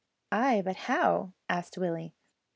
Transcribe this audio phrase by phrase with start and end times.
[0.31, 2.15] "Ay, but how?" asked Willie.